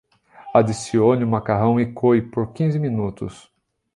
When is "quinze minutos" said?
2.53-3.53